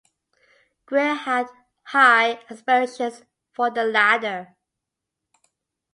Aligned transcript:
Grier 0.87 1.13
had 1.13 1.47
high 1.83 2.39
aspirations 2.49 3.21
for 3.51 3.69
"The 3.69 3.83
Ladder". 3.83 4.55